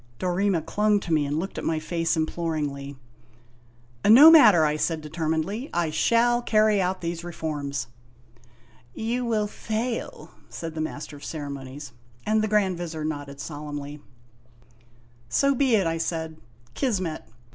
[0.17, 2.95] Dorema clung to me and looked at my face imploringly.
[4.03, 7.85] "No matter," I said determinedly; "I shall carry out these reforms."
[8.95, 11.93] "You will fail," said the Master of Ceremonies,
[12.25, 13.97] and the Grand Vizir nodded solemnly.
[13.97, 16.37] THE SEQUEL 6l" So be it!' I said."
[16.73, 17.21] Kismet.